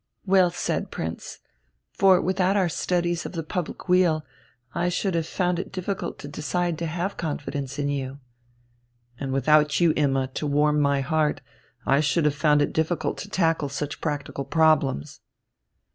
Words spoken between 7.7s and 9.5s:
in you." "And